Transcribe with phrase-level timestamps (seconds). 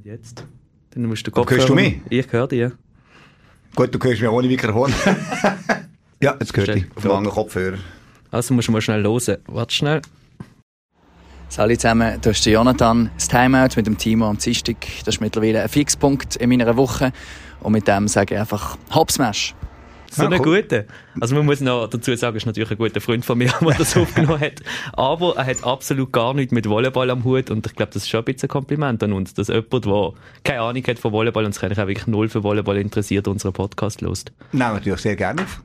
[0.00, 0.46] Und jetzt?
[0.92, 2.00] Dann musst du Kopf Hörst du mich?
[2.08, 2.70] Ich höre dich, ja.
[3.74, 4.90] Gut, du hörst mich ohne Mikrofon.
[6.22, 6.86] ja, jetzt gehört ich.
[6.96, 7.76] Auf dem Kopfhörer.
[8.30, 9.36] Also musst du mal schnell hören.
[9.46, 10.00] Warte schnell.
[11.50, 13.10] Salut zusammen, das ist der Jonathan.
[13.14, 17.12] Das Timeout mit dem Timo am Dienstag, das ist mittlerweile ein Fixpunkt in meiner Woche.
[17.60, 19.54] Und mit dem sage ich einfach Hopsmash.
[20.12, 20.62] So ah, cool.
[20.62, 20.84] guter.
[21.20, 23.96] Also man muss noch dazu sagen, ist natürlich ein guter Freund von mir, der das
[23.96, 24.60] aufgenommen hat.
[24.92, 28.08] Aber er hat absolut gar nichts mit Volleyball am Hut und ich glaube, das ist
[28.08, 30.12] schon ein bisschen ein Kompliment an uns, dass jemand, der
[30.42, 33.52] keine Ahnung hat von Volleyball und sich eigentlich auch wirklich null für Volleyball interessiert, unseren
[33.52, 34.32] Podcast lost.
[34.50, 35.62] Nein, natürlich sehr gerne auf.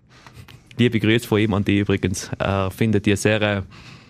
[0.78, 2.30] Liebe Grüße von ihm an dich übrigens.
[2.38, 3.42] Er findet die sehr...
[3.42, 3.62] Äh,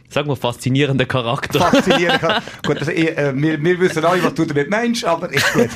[0.10, 1.60] sagen wir, faszinierender Charakter.
[1.60, 2.52] Faszinierender Charakter.
[2.66, 5.70] gut, also, äh, wir, wir wissen alle, was du damit meinst, aber ist gut.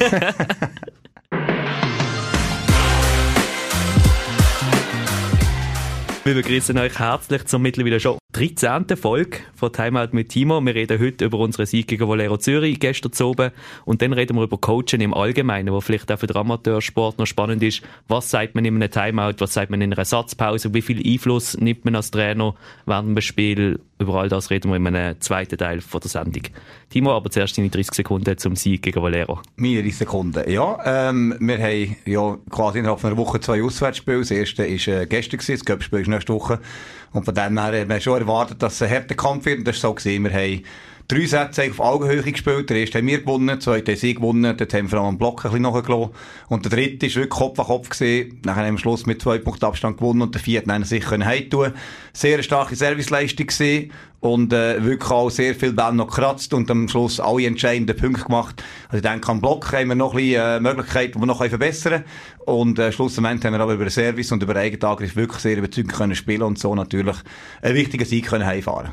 [6.25, 8.85] Wir begrüßen euch herzlich zur mittlerweile schon 13.
[8.95, 10.61] Folge von Timeout mit Timo.
[10.63, 13.49] Wir reden heute über unsere Sieg gegen Valero Zürich gestern zu oben.
[13.85, 17.25] Und dann reden wir über Coachen im Allgemeinen, wo vielleicht auch für den Amateursport noch
[17.25, 17.81] spannend ist.
[18.07, 19.37] Was sagt man in einem Timeout?
[19.39, 20.75] Was sagt man in einer Satzpause?
[20.75, 22.53] Wie viel Einfluss nimmt man als Trainer
[22.85, 23.79] während dem Spiel?
[23.97, 26.43] Über all das reden wir in einem zweiten Teil von der Sendung.
[26.89, 29.41] Timo, aber zuerst deine 30 Sekunden zum Sieg gegen Valero.
[29.55, 30.77] Meine 30 Sekunden, ja.
[30.85, 34.19] Ähm, wir haben ja quasi innerhalb einer Woche zwei Auswärtsspiele.
[34.19, 36.59] Das erste war äh, gestern, das Cup-Spiel ist nächste Woche.
[37.11, 39.59] Und von dem her haben wir schon erwartet, dass es ein harter Kampf wird.
[39.59, 39.95] Und das war so.
[39.95, 40.23] Gewesen.
[40.23, 40.63] Wir haben
[41.09, 42.69] drei Sätze auf Augenhöhe gespielt.
[42.69, 44.55] Der erste haben wir gewonnen, der zweite haben sie gewonnen.
[44.55, 46.11] Dort haben wir vor allem Block ein bisschen nachgelassen.
[46.49, 47.89] Und der dritte war wirklich Kopf an Kopf.
[47.89, 48.39] Gewesen.
[48.45, 51.09] Nachher haben wir am Schluss mit zwei Punkten Abstand gewonnen und der vierte haben sich
[51.09, 51.73] heimtun
[52.13, 53.91] Sehr eine starke Serviceleistung gewesen.
[54.19, 58.25] Und äh, wirklich auch sehr viel Bälle noch gekratzt und am Schluss alle entscheidenden Punkte
[58.25, 58.61] gemacht.
[58.89, 61.43] Also ich denke, am Block haben wir noch ein bisschen äh, Möglichkeiten, die wir noch
[61.43, 62.05] verbessern können.
[62.45, 66.15] Und äh, schlussendlich haben wir aber über Service und über Eigenangriff wirklich sehr überzeugend können
[66.15, 67.15] spielen und so natürlich
[67.61, 68.91] einen wichtigen Sieg können heimfahren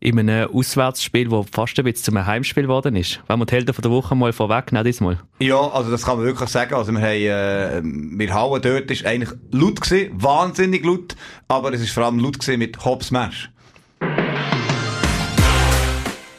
[0.00, 3.20] in einem Auswärtsspiel, das fast ein bisschen zum Heimspiel geworden ist.
[3.26, 5.18] Wenn wir die Helden von der Woche mal vorwegnehmen, diesmal.
[5.40, 6.74] Ja, also das kann man wirklich sagen.
[6.74, 11.16] Also wir haben, äh, wir Hauen dort ist eigentlich laut gewesen, wahnsinnig laut,
[11.48, 13.10] aber es ist vor allem laut gewesen mit Hobbs.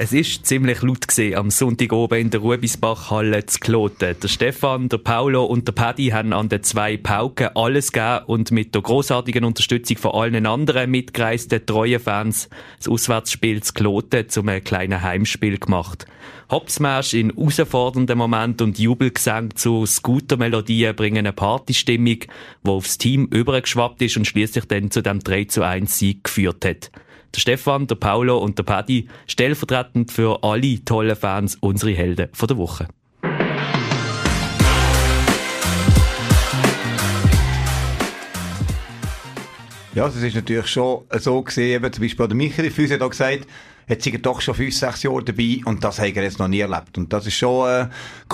[0.02, 4.16] Es ist ziemlich laut gesehen am Sonntag oben in der Rubisbach-Halle zu Kloten.
[4.24, 8.52] Der Stefan, der Paulo und der Paddy haben an den zwei Pauken alles gegeben und
[8.52, 14.48] mit der großartigen Unterstützung von allen anderen mitgereisten treuen Fans das Auswärtsspiel zu Kloten zum
[14.64, 16.06] kleinen Heimspiel gemacht.
[16.50, 24.02] Hopsmash in herausfordernden Momenten und Jubelgesang zu Scooter-Melodien bringen eine Partystimmung, die aufs Team übergeschwappt
[24.02, 26.90] ist und schließlich dann zu dem 3 zu 1 Sieg geführt hat
[27.36, 32.48] der Stefan, der Paulo und der Paddy, stellvertretend für alle tollen Fans unsere Helden von
[32.48, 32.88] der Woche.
[39.96, 43.48] Ja, es ist natürlich schon so gesehen, zum Beispiel der Michael Füße hat auch gesagt,
[43.90, 46.48] jetzt sind er doch schon fünf, sechs Jahre dabei und das hat er jetzt noch
[46.48, 46.98] nie erlebt.
[46.98, 47.88] Und das ist schon äh,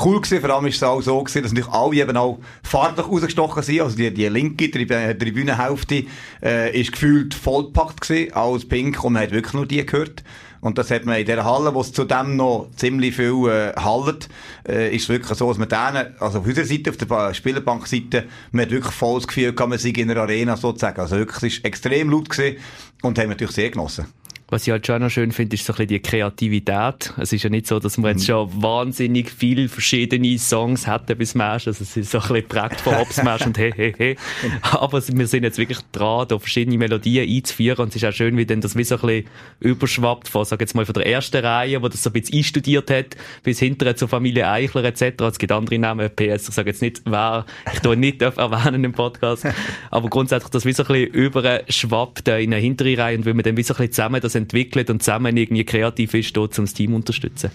[0.04, 0.42] cool gewesen.
[0.42, 3.82] Vor allem ist es auch so gewesen, dass natürlich alle eben auch farblich rausgestochen sind.
[3.82, 6.06] Also die, die linke Tribü Tribünenhälfte
[6.44, 10.24] äh, ist gefühlt vollpackt gewesen, alles pink und man hat wirklich nur die gehört.
[10.66, 14.28] Und das hat man in dieser Halle, wo es zudem noch ziemlich viel äh, hallet,
[14.68, 18.66] äh, ist wirklich so, dass man denen, also auf unserer Seite, auf der Spielerbankseite, man
[18.66, 21.00] hat wirklich volles Gefühl, kann man sich in einer Arena sozusagen.
[21.00, 22.58] Also wirklich, es ist extrem laut gewesen
[23.04, 24.08] und haben natürlich sehr genossen.
[24.48, 27.14] Was ich halt schon noch schön finde, ist so ein bisschen die Kreativität.
[27.18, 28.26] Es ist ja nicht so, dass wir jetzt mhm.
[28.26, 31.68] schon wahnsinnig viele verschiedene Songs hätten bis Smash.
[31.68, 34.16] Also es ist so ein bisschen prägt von Smash und hey, hey, hey.
[34.62, 38.38] Aber wir sind jetzt wirklich dran, da verschiedene Melodien einzuführen und es ist auch schön,
[38.38, 39.26] wie dann das wie so ein bisschen
[39.62, 42.92] überschwappt von, sag jetzt mal, von der ersten Reihe, wo das so ein bisschen einstudiert
[42.92, 45.24] hat, bis hinterher zur Familie Eichler etc.
[45.24, 48.94] Es gibt andere Namen, PS, ich sage jetzt nicht, wer ich da nicht erwähnen im
[48.94, 49.48] Podcast.
[49.90, 53.44] Aber grundsätzlich das wie so ein bisschen überschwappt in eine hintere Reihe und wenn wir
[53.44, 56.74] dann wie so ein bisschen zusammen das entwickelt und zusammen irgendwie kreativ ist, um das
[56.74, 57.52] Team zu unterstützen.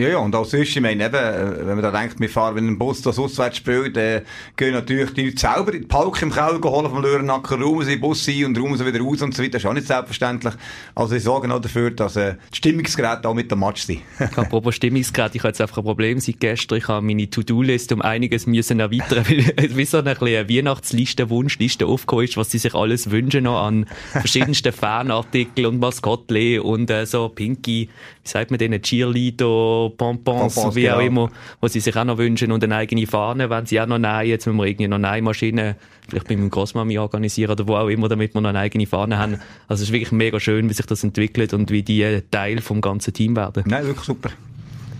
[0.00, 2.54] Ja, ja, und auch sonst, ich meine eben, äh, wenn man da denkt, wir fahren
[2.54, 4.22] mit einem Bus das auswärts spielt, dann
[4.56, 7.92] gehen natürlich die Leute selber in die Palk im Keller holen vom Löhrenacker, räumen sie
[7.92, 9.52] in den Bus ein und räumen sie wieder raus und so weiter.
[9.52, 10.54] Das ist auch nicht selbstverständlich.
[10.94, 14.00] Also ich sorge auch dafür, dass äh, die Stimmungsgeräte auch mit dem Match sind.
[14.36, 16.78] Apropos Stimmungsgeräte, ich habe jetzt einfach ein Problem seit gestern.
[16.78, 21.84] Ich habe meine To-Do-Liste um einiges müssen erweitern, weil wie so eine kleine Weihnachtsliste, Wunschliste
[21.84, 27.04] aufgekommen ist, was sie sich alles wünschen noch an verschiedensten Fanartikeln und Maskottchen und äh,
[27.04, 27.90] so Pinky,
[28.22, 30.96] wie sagt man denen, Cheerleader, Bonbons, Bonbons wie genau.
[30.96, 33.86] auch immer, wo sie sich auch noch wünschen und eine eigene Fahne, wenn sie auch
[33.86, 35.74] noch nein, jetzt müssen wir irgendwie noch Nähmaschinen
[36.08, 39.18] vielleicht bei meinem Großmami organisieren oder wo auch immer, damit wir noch eine eigene Fahne
[39.18, 39.40] haben.
[39.68, 42.80] Also es ist wirklich mega schön, wie sich das entwickelt und wie die Teil vom
[42.80, 43.64] ganzen Team werden.
[43.66, 44.30] Nein, wirklich super.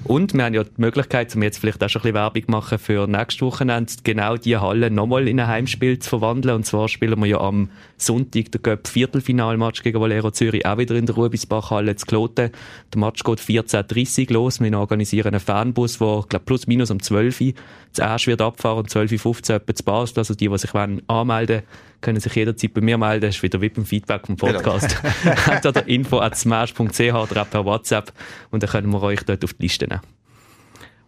[0.05, 2.79] Und wir haben ja die Möglichkeit, um jetzt vielleicht auch schon ein bisschen Werbung machen
[2.79, 6.57] für nächstes Wochenende, genau die Halle nochmal in ein Heimspiel zu verwandeln.
[6.57, 10.95] Und zwar spielen wir ja am Sonntag den Göpp Viertelfinalmatch gegen Valero Zürich auch wieder
[10.95, 12.51] in der Ruebisbach-Halle zu Kloten.
[12.93, 14.61] Der Match geht 14.30 Uhr los.
[14.61, 17.53] Wir organisieren einen Fanbus, der, glaube plus minus um 12 Uhr
[17.93, 20.19] zu Asch wird abfahren und 12.15 Uhr etwa zu Basel.
[20.19, 21.63] Also die, die sich wollen, anmelden
[22.01, 23.23] können sich jederzeit bei mir melden.
[23.23, 24.53] Das ist wieder VIP im Feedback vom genau.
[24.53, 25.01] Podcast.
[25.51, 28.13] Entweder info at smash.ch oder per WhatsApp
[28.51, 30.03] und dann können wir euch dort auf die Liste nehmen.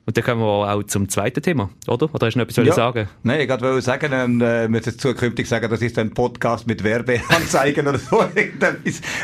[0.05, 2.13] Und dann kommen wir auch zum zweiten Thema, oder?
[2.13, 2.73] Oder hast du noch etwas ja.
[2.73, 3.09] sagen?
[3.23, 7.87] Nein, ich wollte sagen, ähm, äh, müssen zukünftig sagen, das ist ein Podcast mit Werbeanzeigen
[7.89, 8.25] oder so.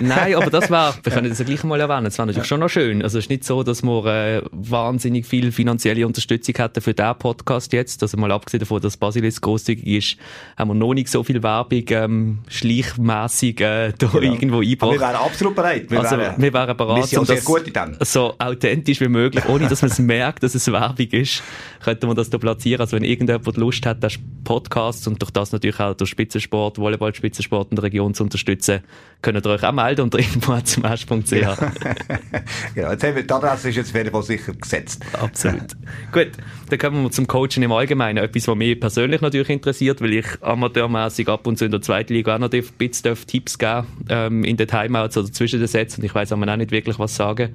[0.01, 2.49] Nein, aber das wäre, wir können das ja gleich mal erwähnen, das wäre natürlich ja.
[2.49, 3.03] schon noch schön.
[3.03, 7.19] Also es ist nicht so, dass wir äh, wahnsinnig viel finanzielle Unterstützung hätten für diesen
[7.19, 8.01] Podcast jetzt.
[8.05, 10.17] Also mal abgesehen davon, dass Basilis großzügig ist,
[10.57, 14.21] haben wir noch nicht so viel Werbung ähm, schleichmässig äh, da genau.
[14.21, 14.93] irgendwo eingebracht.
[14.93, 15.91] wir wären absolut bereit.
[15.91, 19.91] Wir also wären, wir wären bereit, um das so authentisch wie möglich, ohne dass man
[19.91, 21.43] es merkt, dass es Werbung ist,
[21.83, 22.81] könnte man das da platzieren.
[22.81, 27.71] Also wenn irgendjemand Lust hat, das Podcast und durch das natürlich auch durch Spitzensport, Volleyball-Spitzensport
[27.71, 28.81] in der Region zu unterstützen,
[29.23, 31.33] könnt ihr euch auch melden unter info.ch.
[31.33, 31.55] Ja.
[32.75, 35.05] genau, jetzt haben wir, die Adresse ist jetzt wieder sicher gesetzt.
[35.13, 35.77] Absolut.
[36.13, 36.31] Gut,
[36.69, 38.19] dann kommen wir zum Coaching im Allgemeinen.
[38.19, 42.13] Etwas, was mich persönlich natürlich interessiert, weil ich amateurmäßig ab und zu in der zweiten
[42.13, 46.01] Liga auch noch ein bisschen Tipps geben ähm, in den Timeouts oder zwischen den Sätzen
[46.01, 47.55] und ich weiß auch nicht wirklich was sagen.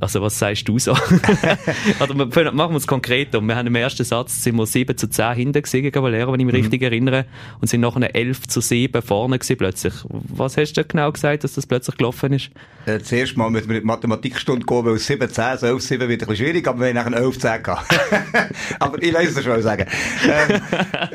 [0.00, 0.92] Also was sagst du so?
[2.00, 3.40] Oder machen wir es konkreter.
[3.40, 6.46] Wir haben im ersten Satz sind wir 7 zu 10 hinten gegen Valero, wenn ich
[6.46, 6.60] mich mhm.
[6.62, 7.26] richtig erinnere,
[7.60, 9.94] und sind nachher 11 zu 7 vorne gewesen plötzlich.
[10.08, 12.50] Was hast du genau gesagt, dass das plötzlich gelaufen ist?
[12.86, 16.22] Äh, zuerst mal müssen wir in die Mathematikstunde gehen, weil 7 10, 11 7 wird
[16.22, 17.94] ein bisschen schwierig, aber wir haben nachher 11 10 gehabt.
[18.78, 19.86] aber ich weiß es schon sagen.
[20.24, 20.60] Ähm,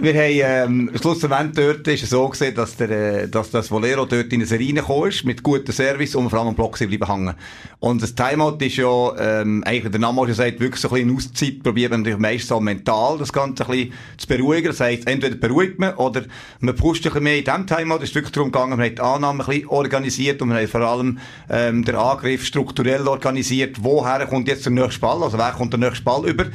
[0.01, 4.05] wir haben, ähm, schlussendlich dort ist es so gesehen, dass der, äh, dass das Valero
[4.05, 7.07] dort in eine Serie gekommen ist, mit gutem Service und vor allem am Block bleiben
[7.07, 7.35] hängen.
[7.79, 11.15] Und das Timeout ist ja, ähm, eigentlich der Name schon sagt, wirklich so ein bisschen
[11.15, 14.67] Auszeit probiert man natürlich meistens auch mental das Ganze ein bisschen zu beruhigen.
[14.67, 16.23] Das heisst, entweder beruhigt man oder
[16.59, 17.97] man pusht ein bisschen mehr in diesem Timeout.
[17.97, 20.69] Es ist wirklich darum gegangen, man hat die Annahme ein bisschen organisiert und man hat
[20.69, 23.77] vor allem ähm, den Angriff strukturell organisiert.
[23.81, 25.23] Woher kommt jetzt der nächste Ball?
[25.23, 26.45] Also wer kommt der nächste Ball über?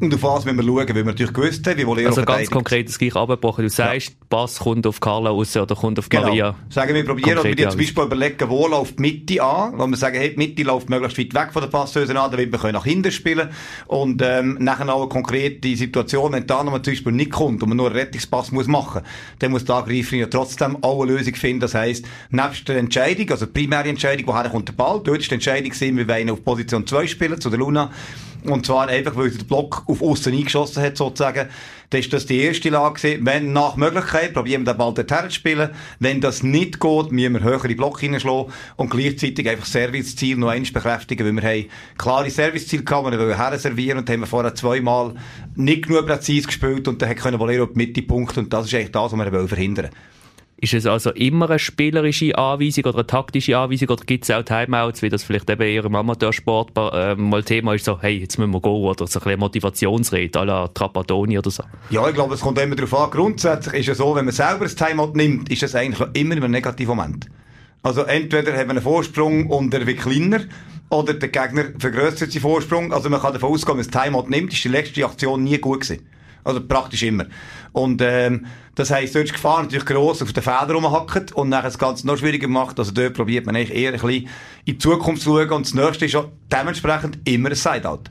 [0.00, 2.50] Und auf was müssen wir schauen, weil wir natürlich gewusst haben, wie Volero Also ganz
[2.50, 3.64] konkret das gleiche abgebrochen.
[3.64, 4.14] Du sagst, ja.
[4.30, 6.28] Pass kommt auf Carla raus oder kommt auf genau.
[6.28, 6.54] Maria.
[6.70, 9.86] Sagen wir, probieren oder wir dir zum Beispiel überlegen, wo läuft die Mitte an, wo
[9.86, 12.72] wir sagen, hey, die Mitte läuft möglichst weit weg von der Passhöse an, damit wir
[12.72, 13.50] nach hinten spielen
[13.88, 17.68] und ähm, nachher auch eine konkrete Situation, wenn da nochmal zum Beispiel nicht kommt und
[17.68, 19.02] man nur einen Rettungspass muss machen,
[19.40, 21.60] dann muss der Angreifer ja trotzdem auch eine Lösung finden.
[21.60, 25.30] Das heisst, nebst der Entscheidung, also die primäre Entscheidung, woher kommt der Ball, dort ist
[25.30, 27.90] die Entscheidung gewesen, wir wollen auf Position 2 spielen, zu der Luna,
[28.44, 31.48] und zwar einfach, weil der Block auf außen eingeschossen hat, sozusagen.
[31.90, 33.18] Dann ist das die erste Lage.
[33.20, 35.70] Wenn nach Möglichkeit, probieren wir den Ball dorthin zu spielen.
[35.98, 40.72] Wenn das nicht geht, müssen wir höhere Block hineinschlagen und gleichzeitig einfach Serviceziel noch eins
[40.72, 44.54] bekräftigen, weil wir haben klare Serviceziele gehabt, wir wollen her servieren und haben wir vorher
[44.54, 45.14] zweimal
[45.56, 48.92] nicht genug präzise gespielt und dann können Valero die Mitte punkten und das ist eigentlich
[48.92, 50.19] das, was wir verhindern wollen.
[50.62, 54.42] Ist es also immer eine spielerische Anweisung oder eine taktische Anweisung oder gibt es auch
[54.42, 58.38] Timeouts, wie das vielleicht eben eher im Amateursport äh, mal Thema ist, so, hey, jetzt
[58.38, 61.62] müssen wir gehen oder so ein bisschen Motivationsrede à la Trapattoni oder so?
[61.88, 63.10] Ja, ich glaube, es kommt immer darauf an.
[63.10, 66.50] Grundsätzlich ist es so, wenn man selber das Timeout nimmt, ist es eigentlich immer ein
[66.50, 67.26] negativer Moment.
[67.82, 70.40] Also entweder haben wir einen Vorsprung und er wird kleiner
[70.90, 72.92] oder der Gegner vergrößert seinen Vorsprung.
[72.92, 75.56] Also man kann davon ausgehen, wenn man das Timeout nimmt, ist die letzte Aktion nie
[75.56, 76.06] gut gewesen.
[76.44, 77.26] Also praktisch immer.
[77.72, 81.50] Und ähm, das heisst, dort ist die Gefahr natürlich gross auf den Federn rumhackt und
[81.50, 82.78] dann das Ganze noch schwieriger macht.
[82.78, 84.28] Also dort probiert man eigentlich eher ein bisschen
[84.64, 88.04] in die Zukunft zu schauen und das nächste ist auch dementsprechend immer ein Sideout.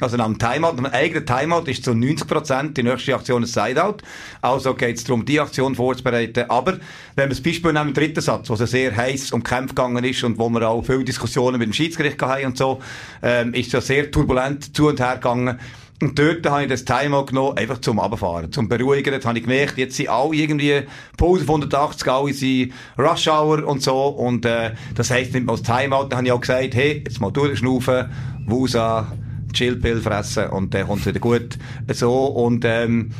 [0.00, 3.98] Also dem Timeout, einem eigenen Timeout ist zu 90% die nächste Aktion ein Sideout.
[4.40, 6.48] Also geht es darum, die Aktion vorzubereiten.
[6.48, 6.78] Aber
[7.16, 10.02] wenn wir das Beispiel nehmen, im dritten Satz, wo es sehr heiß um Kämpfe gegangen
[10.04, 12.80] ist und wo wir auch viele Diskussionen mit dem Schiedsgericht hatten und so,
[13.22, 15.58] ähm, ist es ja sehr turbulent zu und her gegangen.
[16.02, 19.12] Und dort habe ich das Timeout genommen, einfach zum Abfahren, zum Beruhigen.
[19.12, 20.82] Dort habe ich gemerkt, jetzt sind alle irgendwie
[21.18, 24.08] Pause von 180, alle sind Rush Hour und so.
[24.08, 26.06] Und, äh, das heisst nicht mal das Timeout.
[26.08, 28.06] Dann habe ich auch gesagt, hey, jetzt mal durchschnaufen,
[28.46, 29.12] Wusa,
[29.52, 31.58] Chillpill fressen und dann kommt es wieder gut.
[31.92, 33.10] So, und, ähm,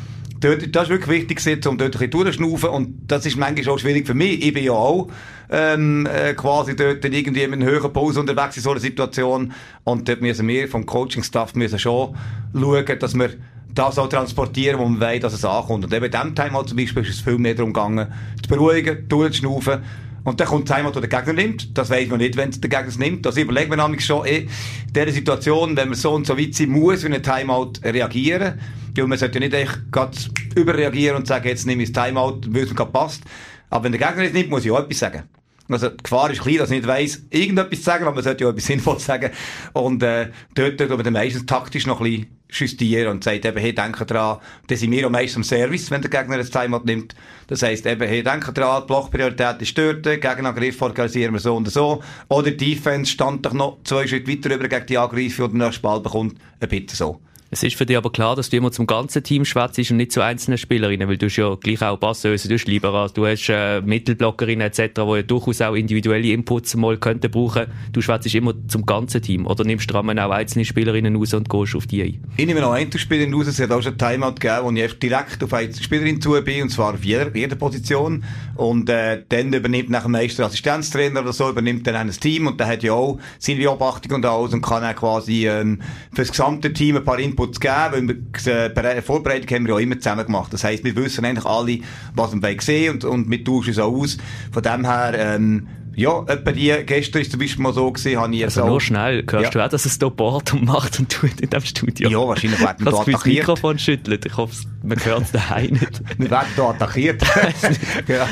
[0.41, 2.69] dort, das ist wirklich wichtig, um dort ein bisschen durchzuschnaufen.
[2.69, 4.45] Und das ist manchmal auch schwierig für mich.
[4.45, 5.07] Ich bin ja auch
[5.49, 9.53] ähm, äh, quasi dort irgendwie mit einer höheren Pause unterwegs in so einer Situation.
[9.83, 12.15] Und dort müssen wir vom Coaching-Staff müssen schon
[12.53, 13.29] schauen, dass wir
[13.73, 15.85] das auch transportieren, wo man weiß, dass es ankommt.
[15.85, 18.11] Und eben in diesem Time zum Beispiel ist es viel mehr darum gegangen,
[18.43, 19.79] zu beruhigen, durchzuschnaufen.
[20.23, 21.77] Und dann kommt einmal, der Gegner nimmt.
[21.77, 23.25] Das weiß man nicht, wenn der Gegner es nimmt.
[23.25, 24.49] Das überlegt man nämlich schon, eh, in
[24.93, 28.59] dieser Situation, wenn man so und so weit sein muss, in einem Timeout reagieren.
[28.95, 30.17] Weil man sollte ja nicht echt gerade
[30.55, 33.23] überreagieren und sagen, jetzt nehme ich das Timeout, weil es mir gerade passt.
[33.69, 35.23] Aber wenn der Gegner es nimmt, muss ich auch etwas sagen.
[35.69, 38.43] Also die Gefahr ist klein, dass ich nicht weiss, irgendetwas zu sagen, aber man sollte
[38.43, 39.31] ja etwas Sinnvolles sagen.
[39.73, 43.57] Und äh, dort tut man dann meistens taktisch noch ein bisschen justieren und sagt eben,
[43.57, 46.83] hey, denke dran, das sind wir auch meistens am Service, wenn der Gegner ein Timeout
[46.85, 47.15] nimmt.
[47.47, 51.69] Das heisst eben, hey, denke dran, die Blockpriorität ist dort, Gegenangriff organisieren wir so und
[51.71, 52.03] so.
[52.29, 55.59] Oder die Defense stand doch noch zwei Schritte weiter über gegen die Angreifer und den
[55.59, 57.21] nächsten Ball bekommt, ein bisschen so.
[57.53, 60.13] Es ist für dich aber klar, dass du immer zum ganzen Team schwätzt und nicht
[60.13, 63.49] zu einzelnen Spielerinnen, weil du hast ja gleich auch Passöse, du hast Libera, du hast
[63.49, 67.65] äh, Mittelblockerinnen etc., die ja durchaus auch individuelle Inputs mal könnten brauchen.
[67.91, 71.75] Du schwätzt immer zum ganzen Team oder nimmst du auch einzelne Spielerinnen raus und gehst
[71.75, 72.23] auf die ein?
[72.37, 75.53] Ich nehme noch Einzelspielerin raus, es hat auch schon Timeout gegeben, wo ich direkt auf
[75.53, 78.23] eine Spielerin zu bin, und zwar auf jeder, jeder Position.
[78.55, 82.61] Und äh, dann übernimmt nach dem Meister Assistenztrainer oder so, übernimmt dann ein Team und
[82.61, 85.81] der hat ja auch seine Beobachtung und alles und kann auch quasi ähm,
[86.11, 88.07] für das gesamte Team ein paar Inputs Inputs geben,
[88.43, 90.53] weil wir, äh, Vorbereitung haben wir ja immer zusammen gemacht.
[90.53, 91.79] Das heisst, wir wissen eigentlich alle,
[92.13, 94.17] was wir sehen und, und wir tauschen es auch aus.
[94.51, 98.33] Von dem her, ähm, ja, etwa die, gestern ist zum Beispiel mal so gewesen, habe
[98.33, 99.49] ich jetzt also nur schnell, hörst ja.
[99.49, 102.09] du auch, dass es da bohrt und macht und tut in diesem Studio?
[102.09, 103.17] Ja, wahrscheinlich werden wir da attackiert.
[103.17, 106.01] das Mikrofon schüttelt, ich hoffe, man hört es daheim nicht.
[106.17, 107.21] wir werden da attackiert.
[108.07, 108.27] ja.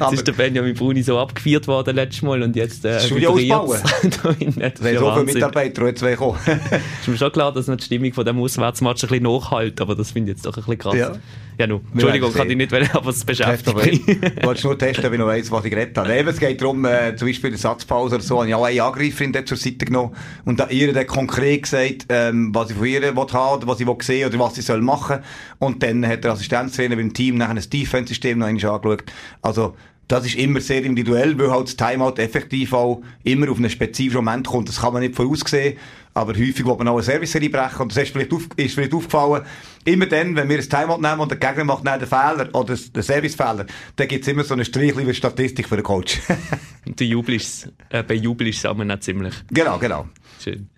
[0.00, 3.80] Jetzt ist der Benjamin Bruni so abgeführt worden letztes Mal und jetzt äh, Studio ausbauen.
[4.56, 6.38] das wäre so viele Mitarbeiter, die zwei kommen.
[7.00, 9.96] ist mir schon klar, dass noch die Stimmung von dem Auswärtsmatch ein bisschen nachhält, aber
[9.96, 10.94] das finde ich jetzt doch ein bisschen krass.
[10.94, 11.12] Ja.
[11.60, 11.82] Ja, nu.
[11.92, 14.08] Entschuldigung, kann ich nicht, weil aber es beschäftigt mich.
[14.08, 16.16] Ich wollte nur testen, ich noch weiss, was ich geredet habe.
[16.16, 18.64] Eben, es geht darum, äh, zum Beispiel in der Satzpause oder so, habe ich auch
[18.64, 22.76] eine Angreiferin dort zur Seite genommen und da ihr dann konkret gesagt, ähm, was ich
[22.76, 25.18] von ihr will haben, was ich will sehen oder was sie soll machen.
[25.58, 29.04] Und dann hat der Assistenztrainer dem Team nachher ein Defense-System noch einmal angeschaut.
[29.42, 29.76] Also,
[30.10, 34.24] das ist immer sehr individuell, weil halt das Timeout effektiv auch immer auf einen spezifischen
[34.24, 34.68] Moment kommt.
[34.68, 35.76] Das kann man nicht voraussehen.
[36.12, 37.82] Aber häufig will man auch eine Service brechen.
[37.82, 39.44] Und das ist vielleicht, auf, ist vielleicht aufgefallen,
[39.84, 42.74] immer dann, wenn wir ein Timeout nehmen und der Gegner macht dann den Fehler oder
[42.74, 46.18] den Servicefehler, dann gibt es immer so eine strichliche Statistik für den Coach.
[46.84, 49.34] du jubelst, äh, bejubelst es nicht ziemlich.
[49.52, 50.08] Genau, genau.
[50.42, 50.70] Schön.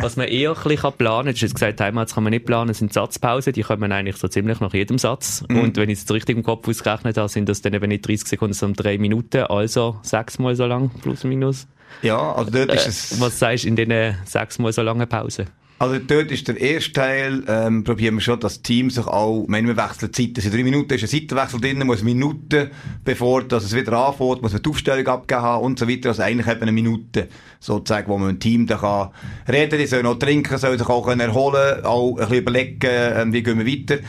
[0.00, 2.74] Was man eher ein bisschen planen kann, du hast gesagt, Timeouts kann man nicht planen,
[2.74, 5.44] sind Satzpausen, die kommen eigentlich so ziemlich nach jedem Satz.
[5.48, 5.60] Mhm.
[5.60, 8.28] Und wenn ich es richtig im Kopf ausgerechnet habe, sind das dann eben nicht 30
[8.28, 11.66] Sekunden, sondern 3 Minuten, also sechsmal so lang, plus minus.
[12.02, 13.20] Ja, also dort ist äh, es...
[13.20, 15.46] Was sagst du in diesen sechsmal so langen Pausen?
[15.80, 19.46] Also dort ist der erste Teil, ähm, probieren wir schon, dass das Team sich auch,
[19.48, 22.70] wenn wir wechseln Zeiten, in drei Minuten ist ein Seitenwechsel drin, muss Minuten,
[23.04, 26.22] bevor dass es wieder anfängt, muss man die Aufstellung abgeben haben und so weiter, also
[26.22, 27.28] eigentlich eben eine Minute,
[27.60, 29.10] sozusagen, wo man ein Team da kann
[29.48, 33.42] reden, die sollen auch trinken, sollen sich auch erholen, auch ein bisschen überlegen, ähm, wie
[33.44, 34.02] gehen wir weiter.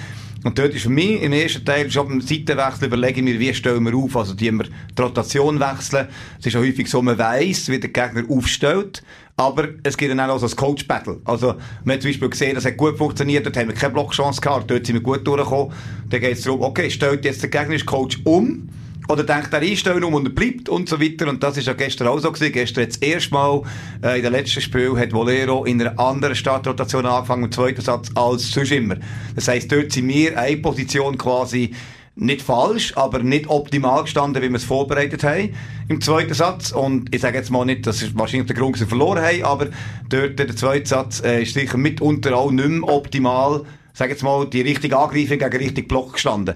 [0.44, 3.84] Und dort ist für mich im ersten Teil schon beim Seitenwechsel überlegen wir, wie stellen
[3.84, 6.08] wir auf, also die wir die Rotation wechseln.
[6.40, 9.04] Es ist auch häufig so, man weiss, wie der Gegner aufstellt,
[9.40, 11.22] aber es gibt dann auch so ein Coach-Battle.
[11.24, 11.56] Also,
[11.86, 14.70] wir haben zum Beispiel gesehen, das hat gut funktioniert, dort haben wir keine Blockchance gehabt,
[14.70, 15.74] dort sind wir gut durchgekommen.
[16.10, 18.68] Dann geht es darum, okay, stellt jetzt der gegnerische Coach um,
[19.08, 21.30] oder denkt er einstellen um und er bleibt und so weiter.
[21.30, 22.52] Und das ist ja gestern auch so gewesen.
[22.52, 23.62] Gestern hat das erste Mal,
[24.04, 28.10] äh, in der letzten Spiel hat Volero in einer anderen Startrotation angefangen, im zweiten Satz,
[28.16, 28.98] als sonst immer.
[29.36, 31.74] Das heisst, dort sind wir eine Position quasi
[32.16, 35.54] nicht falsch, aber nicht optimal gestanden, wie wir es vorbereitet haben
[35.88, 36.72] im zweiten Satz.
[36.72, 39.44] Und ich sage jetzt mal nicht, dass es wahrscheinlich der Grund, dass wir verloren haben,
[39.44, 39.68] aber
[40.10, 43.64] dort der zweite Satz äh, ist sicher mitunter auch nicht mehr optimal,
[43.94, 46.56] sage jetzt mal, die richtige Angreifung gegen richtig Block gestanden.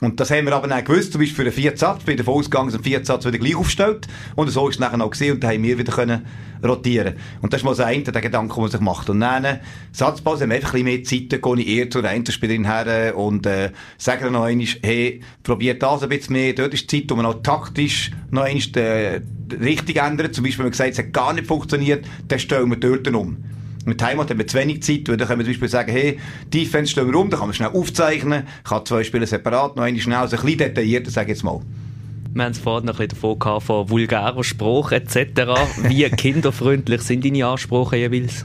[0.00, 2.24] Und das haben wir aber auch gewusst, zum Beispiel für den vierten Satz, bei der
[2.24, 4.06] Vorausgang ein vierten Satz wieder gleich aufgestellt.
[4.36, 6.24] Und so ist es nachher auch gesehen und da haben wir wieder können
[6.64, 7.14] rotieren.
[7.40, 9.10] Und das ist mal das eine, der Gedanke, den man sich macht.
[9.10, 9.60] Und dann,
[9.92, 13.16] Satzpause haben wir einfach ein bisschen mehr Zeit, dann gehe ich eher zur Einzelspielerin her
[13.16, 16.52] und, äh, sage dann noch einmal, hey, probiert das ein bisschen mehr.
[16.52, 19.20] Dort ist die Zeit, wo man auch taktisch noch einmal, äh,
[19.60, 20.34] richtig ändert.
[20.34, 23.36] Zum Beispiel, wenn man gesagt es hat gar nicht funktioniert, dann stellen wir dort um.
[23.88, 26.18] Mit Heimat haben wir zu wenig Zeit, weil dann können wir zum Beispiel sagen, hey,
[26.52, 29.98] Defense stellen wir um, dann kann man schnell aufzeichnen, kann zwei Spiele separat, noch eine
[30.00, 31.60] schnell, also ein bisschen detaillierter, sage ich jetzt mal.
[32.34, 35.18] Wir haben es vorhin noch ein bisschen davon gehabt, von vulgärer Sprache etc.
[35.88, 38.44] Wie kinderfreundlich sind deine Ansprachen jeweils?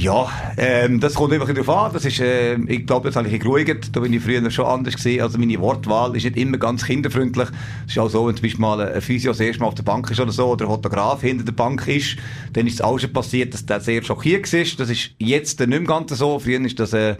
[0.00, 1.92] Ja, ähm, das kommt einfach darauf an.
[1.92, 3.90] Das ist, äh, ich glaube, das habe ich geruhigt.
[3.92, 5.22] Da bin ich früher schon anders gesehen.
[5.22, 7.48] Also meine Wortwahl ist nicht immer ganz kinderfreundlich.
[7.84, 9.82] Es ist auch so, wenn zum Beispiel mal ein Physio das erste Mal auf der
[9.82, 12.16] Bank ist oder so, oder ein Fotograf hinter der Bank ist,
[12.52, 14.78] dann ist es auch schon passiert, dass der sehr schockiert ist.
[14.78, 16.38] Das ist jetzt nicht mehr ganz so.
[16.38, 17.16] Früher ist das, äh,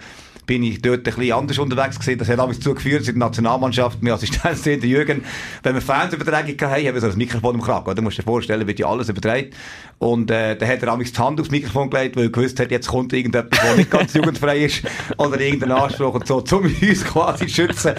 [0.48, 2.18] bin ich dort ein bisschen anders unterwegs gewesen.
[2.18, 5.22] Das hat alles dazu geführt, dass in der Nationalmannschaft, mein Assistenztrainer Jürgen,
[5.62, 8.02] wenn wir Fernsehübertragung hatten, haben wir so ein Mikrofon im Kragen.
[8.02, 9.50] Musst du dir vorstellen, wird ja alles übertragen.
[9.98, 12.70] Und äh, dann hat er amigs die Hand aufs Mikrofon gelegt, weil er gewusst hat,
[12.70, 14.82] jetzt kommt irgendetwas, der nicht ganz jugendfrei ist
[15.18, 17.92] oder irgendein Anspruch und so, um uns quasi schützen.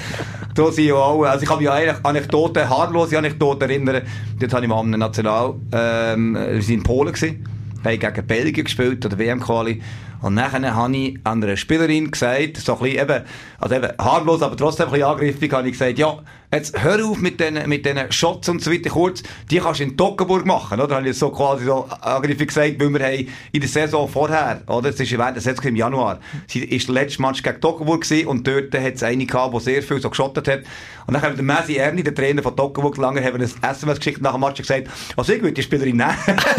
[0.56, 4.02] Da sind ja auch, also ich kann mich eigentlich Anekdoten, harmlose Anekdoten erinnern.
[4.40, 7.48] Dort habe ich mal am National, ähm, wir sind in Polen gewesen,
[7.84, 9.82] haben gegen Belgien gespielt, oder WM-Quali.
[10.22, 13.24] Und nachher habe ich an einer Spielerin gesagt, so ein bisschen eben,
[13.60, 16.18] also eben harmlos, aber trotzdem ein bisschen angriffig, habe ich gesagt, ja,
[16.52, 19.22] Jetzt hör auf mit den, mit den Shots und so weiter kurz.
[19.52, 20.96] Die kannst du in Toggenburg machen, oder?
[20.96, 24.90] Habe ich so quasi so angriffig gesagt, weil wir haben in der Saison vorher, oder?
[24.90, 28.28] Es ist während der Saison im Januar, sie ist der letzte Match gegen Toggenburg gewesen
[28.28, 30.62] und dort hat es eine gehabt, der sehr viel so geschottet hat.
[31.06, 34.22] Und dann haben der Messi Erni, der Trainer von Toggenburg, lange haben ein SMS geschickt
[34.24, 36.16] nach dem Match gesagt, also ich würde die Spielerin nehmen.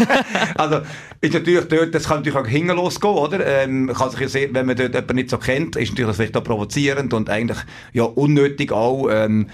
[0.55, 0.81] also,
[1.19, 3.45] ist natürlich dort, das kann natürlich auch hinten losgehen, oder?
[3.45, 6.15] Ähm, kann sich ja sehen, wenn man dort jemanden nicht so kennt, ist natürlich das
[6.15, 7.59] vielleicht auch provozierend und eigentlich,
[7.91, 9.47] ja, unnötig auch, ähm,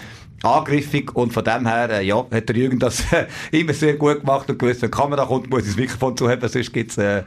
[0.43, 4.21] angriffig und von dem her, äh, ja, hat der Jürgen das äh, immer sehr gut
[4.21, 6.73] gemacht und gewusst, wenn die Kamera kommt, muss ich es wirklich von zu haben, sonst
[6.73, 7.23] gibt's äh,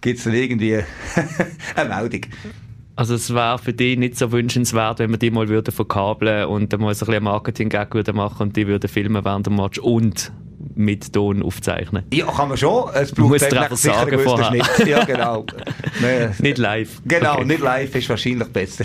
[0.00, 0.80] gibt's dann irgendwie
[1.76, 2.22] eine Meldung.
[2.96, 6.72] Also es wäre für dich nicht so wünschenswert, wenn wir die mal würden verkabeln und
[6.72, 10.32] dann mal so ein bisschen Marketing-Gag machen und die würden filmen während dem Match und
[10.74, 12.04] mit Ton aufzeichnen.
[12.12, 12.90] Ja, kann man schon.
[12.94, 14.50] Es braucht muss einfach sagen vorher.
[14.50, 14.86] Nicht.
[14.86, 15.44] Ja, genau.
[16.38, 17.00] Nicht live.
[17.04, 17.44] Genau, okay.
[17.44, 18.84] nicht live ist wahrscheinlich besser.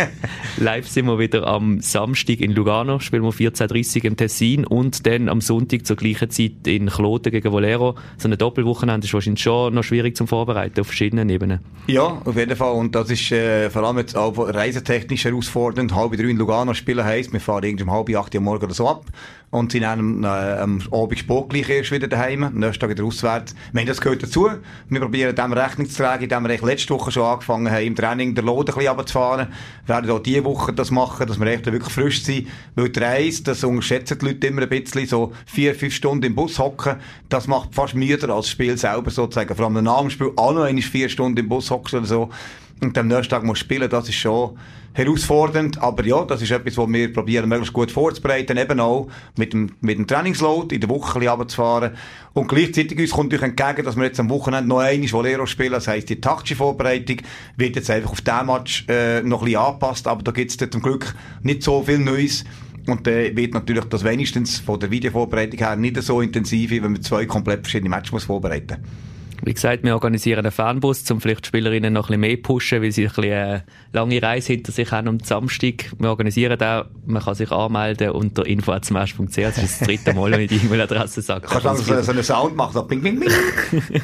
[0.58, 5.28] live sind wir wieder am Samstag in Lugano, spielen wir 14.30 im Tessin und dann
[5.28, 7.96] am Sonntag zur gleichen Zeit in Kloten gegen Volero.
[8.16, 11.60] So eine Doppelwochenende ist wahrscheinlich schon noch schwierig zum Vorbereiten auf verschiedenen Ebenen.
[11.86, 12.72] Ja, auf jeden Fall.
[12.72, 15.94] Und das ist äh, vor allem jetzt auch reisetechnisch herausfordernd.
[15.94, 18.74] Halb drei in Lugano spielen heisst, wir fahren irgendwie um halb acht Uhr morgen oder
[18.74, 19.04] so ab
[19.50, 23.04] und sind dann äh, am Abend Sport gleich erst wieder daheim, am nächsten Tag wieder
[23.04, 23.54] auswärts.
[23.72, 24.48] Wir haben das gehört dazu.
[24.88, 28.34] Wir probieren dem Rechnung zu tragen, indem wir letzte Woche schon angefangen haben, im Training
[28.34, 29.48] den Load ein bisschen runterzufahren.
[29.86, 32.48] Wir werden auch diese Woche das machen, dass wir echt wirklich frisch sind.
[32.74, 36.34] Weil die Reise, das unterschätzen die Leute immer ein bisschen, so vier, fünf Stunden im
[36.34, 36.96] Bus hocken,
[37.28, 39.54] das macht fast müder als das Spiel selber sozusagen.
[39.54, 42.30] Vor allem nach dem Spiel auch noch vier Stunden im Bus hocken oder so
[42.80, 44.56] und am nächsten Tag muss spielen, das ist schon
[44.92, 45.80] herausfordernd.
[45.80, 49.72] Aber ja, das ist etwas, was wir probieren, möglichst gut vorzubereiten, eben auch mit dem,
[49.80, 51.92] mit dem Trainingsload in der Woche runterzufahren.
[52.32, 55.72] Und gleichzeitig uns kommt natürlich entgegen, dass wir jetzt am Wochenende noch einmal Volero spielen.
[55.72, 57.18] Das heisst, die taktische Vorbereitung
[57.56, 60.70] wird jetzt einfach auf diesen Match äh, noch ein bisschen angepasst, aber da gibt es
[60.70, 62.44] zum Glück nicht so viel Neues.
[62.86, 66.92] Und dann äh, wird natürlich das wenigstens von der Videovorbereitung her nicht so intensiv, wenn
[66.92, 69.15] man zwei komplett verschiedene Matches vorbereiten muss.
[69.42, 72.82] Wie gesagt, wir organisieren einen Fanbus, um vielleicht die Spielerinnen noch ein bisschen mehr pushen,
[72.82, 75.92] weil sie ein bisschen eine lange Reise hinter sich haben am Samstag.
[75.98, 80.40] Wir organisieren da, man kann sich anmelden unter info.smash.ch, das ist das dritte Mal, wenn
[80.40, 81.46] ich die E-Mail-Adresse sage.
[81.48, 83.30] Kannst du also so einen Sound machen, so bing, bing, bing.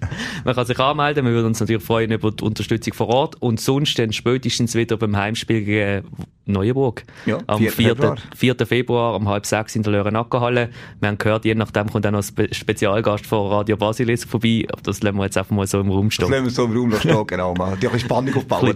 [0.44, 3.60] Man kann sich anmelden, wir würden uns natürlich freuen über die Unterstützung vor Ort und
[3.60, 6.08] sonst dann spätestens wieder beim Heimspiel gegen
[6.46, 7.04] Neuenburg.
[7.26, 7.72] Ja, am 4.
[7.72, 8.16] Februar.
[8.36, 8.56] 4.
[8.66, 10.70] Februar um halb sechs in der Löhren-Ackerhalle.
[11.00, 14.66] Wir haben gehört, je nachdem kommt dann noch ein Spezialgast von Radio Basilisk vorbei.
[14.70, 16.22] Aber das lassen wir jetzt einfach mal so im Raum stehen.
[16.22, 17.54] Das lassen wir so im Raum stehen, genau.
[17.80, 18.74] Die haben Spannung aufbauen.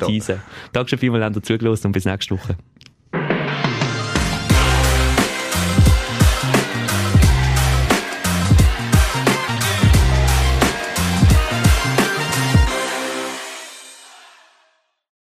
[0.72, 2.56] Danke schon vielmals, dass ihr zugelassen und bis nächste Woche.